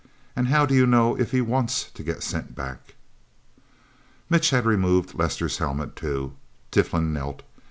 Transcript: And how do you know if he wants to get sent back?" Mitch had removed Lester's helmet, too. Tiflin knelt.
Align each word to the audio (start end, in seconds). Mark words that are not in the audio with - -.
And 0.35 0.47
how 0.47 0.65
do 0.65 0.73
you 0.73 0.87
know 0.87 1.15
if 1.15 1.29
he 1.29 1.41
wants 1.41 1.91
to 1.91 2.01
get 2.01 2.23
sent 2.23 2.55
back?" 2.55 2.95
Mitch 4.31 4.49
had 4.49 4.65
removed 4.65 5.13
Lester's 5.13 5.59
helmet, 5.59 5.95
too. 5.95 6.33
Tiflin 6.71 7.13
knelt. 7.13 7.43